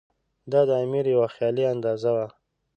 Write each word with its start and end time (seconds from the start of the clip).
دا 0.51 0.61
د 0.69 0.71
امیر 0.83 1.05
یوه 1.13 1.27
خیالي 1.35 1.63
اندازه 1.73 2.09
وه. 2.15 2.27